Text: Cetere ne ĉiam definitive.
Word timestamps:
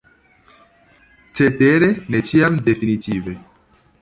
Cetere 1.41 1.91
ne 2.09 2.23
ĉiam 2.31 2.59
definitive. 2.71 3.37